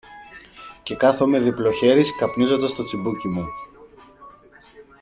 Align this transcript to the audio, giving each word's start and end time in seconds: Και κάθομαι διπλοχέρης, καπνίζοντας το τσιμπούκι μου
Και 0.83 0.95
κάθομαι 0.95 1.39
διπλοχέρης, 1.39 2.15
καπνίζοντας 2.15 2.75
το 2.75 2.83
τσιμπούκι 2.83 3.27
μου 3.27 3.45